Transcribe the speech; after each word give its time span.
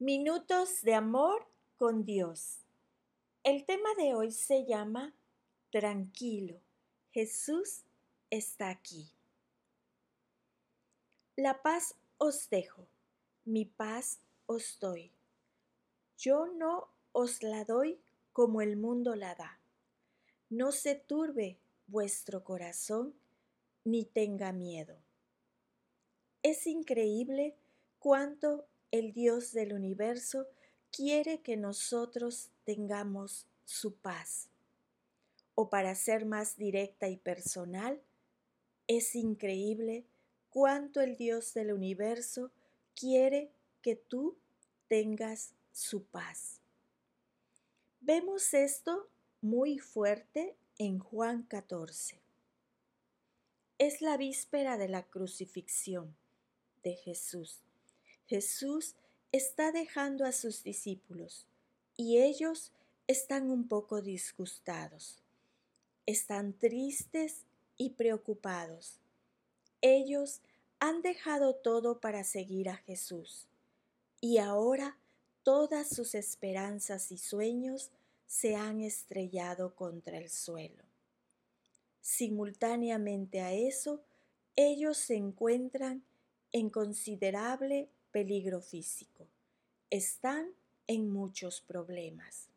Minutos 0.00 0.82
de 0.82 0.94
amor 0.94 1.44
con 1.76 2.04
Dios. 2.04 2.60
El 3.42 3.66
tema 3.66 3.88
de 3.96 4.14
hoy 4.14 4.30
se 4.30 4.64
llama 4.64 5.12
Tranquilo, 5.72 6.60
Jesús 7.10 7.82
está 8.30 8.70
aquí. 8.70 9.10
La 11.34 11.62
paz 11.62 11.96
os 12.16 12.48
dejo, 12.48 12.86
mi 13.44 13.64
paz 13.64 14.20
os 14.46 14.78
doy. 14.78 15.10
Yo 16.16 16.46
no 16.46 16.92
os 17.10 17.42
la 17.42 17.64
doy 17.64 18.00
como 18.32 18.62
el 18.62 18.76
mundo 18.76 19.16
la 19.16 19.34
da. 19.34 19.58
No 20.48 20.70
se 20.70 20.94
turbe 20.94 21.58
vuestro 21.88 22.44
corazón 22.44 23.16
ni 23.82 24.04
tenga 24.04 24.52
miedo. 24.52 25.02
Es 26.44 26.68
increíble 26.68 27.56
cuánto 27.98 28.68
el 28.90 29.12
Dios 29.12 29.52
del 29.52 29.72
universo 29.72 30.46
quiere 30.90 31.40
que 31.42 31.56
nosotros 31.56 32.50
tengamos 32.64 33.46
su 33.64 33.94
paz. 33.96 34.48
O 35.54 35.68
para 35.68 35.94
ser 35.94 36.24
más 36.24 36.56
directa 36.56 37.08
y 37.08 37.16
personal, 37.16 38.00
es 38.86 39.14
increíble 39.14 40.06
cuánto 40.50 41.00
el 41.00 41.16
Dios 41.16 41.52
del 41.54 41.72
universo 41.72 42.50
quiere 42.94 43.52
que 43.82 43.96
tú 43.96 44.38
tengas 44.88 45.54
su 45.72 46.04
paz. 46.04 46.60
Vemos 48.00 48.54
esto 48.54 49.08
muy 49.40 49.78
fuerte 49.78 50.56
en 50.78 50.98
Juan 50.98 51.42
14. 51.42 52.20
Es 53.78 54.00
la 54.00 54.16
víspera 54.16 54.78
de 54.78 54.88
la 54.88 55.04
crucifixión 55.04 56.16
de 56.82 56.94
Jesús. 56.94 57.67
Jesús 58.28 58.94
está 59.32 59.72
dejando 59.72 60.26
a 60.26 60.32
sus 60.32 60.62
discípulos 60.62 61.46
y 61.96 62.18
ellos 62.18 62.72
están 63.06 63.50
un 63.50 63.66
poco 63.68 64.02
disgustados. 64.02 65.22
Están 66.04 66.52
tristes 66.52 67.46
y 67.78 67.90
preocupados. 67.90 69.00
Ellos 69.80 70.42
han 70.78 71.00
dejado 71.00 71.54
todo 71.54 72.00
para 72.00 72.22
seguir 72.22 72.68
a 72.68 72.76
Jesús 72.76 73.48
y 74.20 74.36
ahora 74.38 74.98
todas 75.42 75.88
sus 75.88 76.14
esperanzas 76.14 77.10
y 77.10 77.16
sueños 77.16 77.90
se 78.26 78.56
han 78.56 78.82
estrellado 78.82 79.74
contra 79.74 80.18
el 80.18 80.28
suelo. 80.28 80.84
Simultáneamente 82.02 83.40
a 83.40 83.54
eso, 83.54 84.02
ellos 84.54 84.98
se 84.98 85.16
encuentran 85.16 86.04
en 86.52 86.68
considerable 86.68 87.88
peligro 88.10 88.60
físico. 88.60 89.26
Están 89.90 90.50
en 90.86 91.10
muchos 91.10 91.60
problemas. 91.60 92.48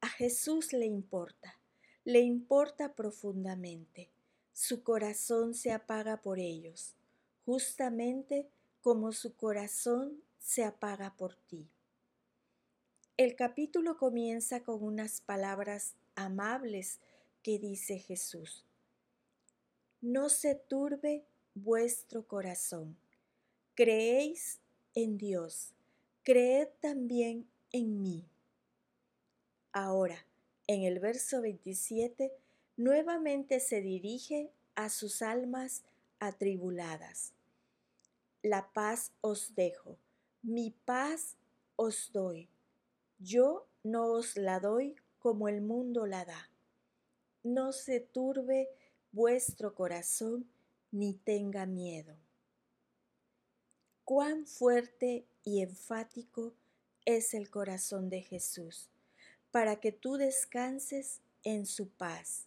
A 0.00 0.08
Jesús 0.08 0.72
le 0.72 0.86
importa, 0.86 1.58
le 2.04 2.20
importa 2.20 2.94
profundamente. 2.94 4.10
Su 4.52 4.82
corazón 4.82 5.54
se 5.54 5.72
apaga 5.72 6.22
por 6.22 6.38
ellos, 6.38 6.94
justamente 7.44 8.48
como 8.80 9.12
su 9.12 9.34
corazón 9.34 10.22
se 10.38 10.64
apaga 10.64 11.14
por 11.16 11.36
ti. 11.36 11.68
El 13.16 13.34
capítulo 13.34 13.98
comienza 13.98 14.62
con 14.62 14.82
unas 14.82 15.20
palabras 15.20 15.94
amables 16.14 17.00
que 17.42 17.58
dice 17.58 17.98
Jesús. 17.98 18.64
No 20.00 20.28
se 20.28 20.54
turbe 20.54 21.24
vuestro 21.54 22.26
corazón 22.26 22.96
Creéis 23.78 24.58
en 24.96 25.18
Dios, 25.18 25.72
creed 26.24 26.66
también 26.80 27.48
en 27.70 28.02
mí. 28.02 28.28
Ahora, 29.70 30.26
en 30.66 30.82
el 30.82 30.98
verso 30.98 31.40
27, 31.42 32.32
nuevamente 32.76 33.60
se 33.60 33.80
dirige 33.80 34.50
a 34.74 34.88
sus 34.88 35.22
almas 35.22 35.84
atribuladas. 36.18 37.34
La 38.42 38.72
paz 38.72 39.12
os 39.20 39.54
dejo, 39.54 39.96
mi 40.42 40.74
paz 40.84 41.36
os 41.76 42.10
doy. 42.12 42.48
Yo 43.20 43.68
no 43.84 44.06
os 44.06 44.36
la 44.36 44.58
doy 44.58 44.96
como 45.20 45.46
el 45.46 45.60
mundo 45.60 46.04
la 46.04 46.24
da. 46.24 46.50
No 47.44 47.70
se 47.70 48.00
turbe 48.00 48.70
vuestro 49.12 49.76
corazón 49.76 50.50
ni 50.90 51.14
tenga 51.14 51.64
miedo 51.64 52.16
cuán 54.08 54.46
fuerte 54.46 55.26
y 55.44 55.60
enfático 55.60 56.54
es 57.04 57.34
el 57.34 57.50
corazón 57.50 58.08
de 58.08 58.22
Jesús, 58.22 58.88
para 59.50 59.80
que 59.80 59.92
tú 59.92 60.16
descanses 60.16 61.20
en 61.44 61.66
su 61.66 61.90
paz. 61.90 62.46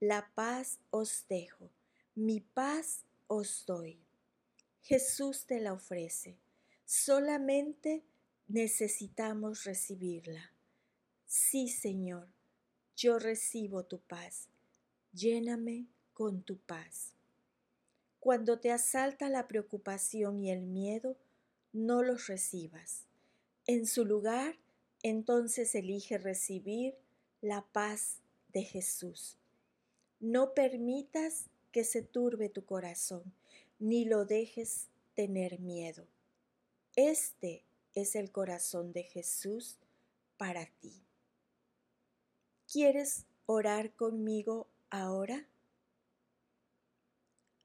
La 0.00 0.30
paz 0.34 0.78
os 0.88 1.26
dejo, 1.28 1.68
mi 2.14 2.40
paz 2.40 3.04
os 3.26 3.66
doy. 3.66 4.00
Jesús 4.80 5.44
te 5.44 5.60
la 5.60 5.74
ofrece, 5.74 6.38
solamente 6.86 8.02
necesitamos 8.46 9.64
recibirla. 9.64 10.54
Sí, 11.26 11.68
Señor, 11.68 12.28
yo 12.96 13.18
recibo 13.18 13.84
tu 13.84 14.00
paz, 14.00 14.48
lléname 15.12 15.86
con 16.14 16.42
tu 16.42 16.56
paz. 16.56 17.17
Cuando 18.20 18.58
te 18.58 18.72
asalta 18.72 19.28
la 19.28 19.46
preocupación 19.46 20.40
y 20.40 20.50
el 20.50 20.62
miedo, 20.62 21.16
no 21.72 22.02
los 22.02 22.26
recibas. 22.26 23.06
En 23.66 23.86
su 23.86 24.04
lugar, 24.04 24.56
entonces 25.02 25.74
elige 25.74 26.18
recibir 26.18 26.96
la 27.40 27.66
paz 27.72 28.20
de 28.52 28.62
Jesús. 28.62 29.36
No 30.20 30.54
permitas 30.54 31.46
que 31.70 31.84
se 31.84 32.02
turbe 32.02 32.48
tu 32.48 32.64
corazón, 32.64 33.22
ni 33.78 34.04
lo 34.04 34.24
dejes 34.24 34.88
tener 35.14 35.60
miedo. 35.60 36.06
Este 36.96 37.64
es 37.94 38.16
el 38.16 38.32
corazón 38.32 38.92
de 38.92 39.04
Jesús 39.04 39.76
para 40.36 40.66
ti. 40.80 41.02
¿Quieres 42.70 43.26
orar 43.46 43.92
conmigo 43.94 44.66
ahora? 44.90 45.46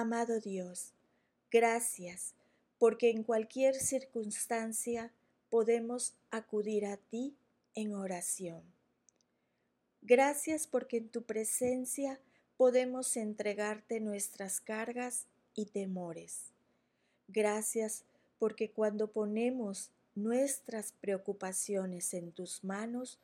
Amado 0.00 0.38
Dios, 0.38 0.92
gracias 1.50 2.36
porque 2.78 3.10
en 3.10 3.24
cualquier 3.24 3.74
circunstancia 3.74 5.12
podemos 5.50 6.14
acudir 6.30 6.86
a 6.86 6.98
ti 6.98 7.36
en 7.74 7.94
oración. 7.94 8.62
Gracias 10.00 10.68
porque 10.68 10.98
en 10.98 11.08
tu 11.08 11.24
presencia 11.24 12.20
podemos 12.56 13.16
entregarte 13.16 13.98
nuestras 13.98 14.60
cargas 14.60 15.26
y 15.56 15.66
temores. 15.66 16.52
Gracias 17.26 18.04
porque 18.38 18.70
cuando 18.70 19.10
ponemos 19.10 19.90
nuestras 20.14 20.92
preocupaciones 20.92 22.14
en 22.14 22.30
tus 22.30 22.62
manos, 22.62 23.18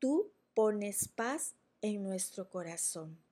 tú 0.00 0.32
pones 0.52 1.06
paz 1.06 1.54
en 1.80 2.02
nuestro 2.02 2.50
corazón. 2.50 3.27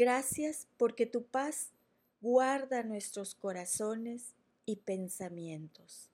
Gracias 0.00 0.66
porque 0.78 1.04
tu 1.04 1.24
paz 1.24 1.72
guarda 2.22 2.82
nuestros 2.82 3.34
corazones 3.34 4.32
y 4.64 4.76
pensamientos. 4.76 6.08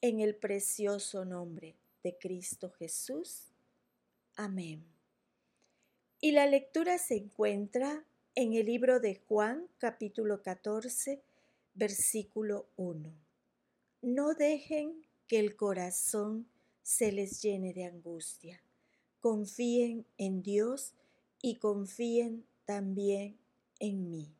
En 0.00 0.20
el 0.20 0.34
precioso 0.34 1.26
nombre 1.26 1.76
de 2.02 2.16
Cristo 2.16 2.70
Jesús. 2.70 3.52
Amén. 4.34 4.82
Y 6.22 6.32
la 6.32 6.46
lectura 6.46 6.96
se 6.96 7.16
encuentra 7.16 8.02
en 8.34 8.54
el 8.54 8.64
libro 8.64 8.98
de 8.98 9.16
Juan 9.28 9.68
capítulo 9.76 10.40
14 10.40 11.20
versículo 11.74 12.64
1. 12.76 13.12
No 14.00 14.32
dejen 14.32 15.04
que 15.28 15.38
el 15.38 15.54
corazón 15.54 16.46
se 16.82 17.12
les 17.12 17.42
llene 17.42 17.74
de 17.74 17.84
angustia. 17.84 18.62
Confíen 19.20 20.06
en 20.16 20.42
Dios 20.42 20.94
y 21.42 21.56
confíen 21.56 22.46
también 22.64 23.38
en 23.78 24.10
mí. 24.10 24.36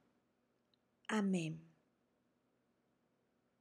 Amén. 1.08 1.71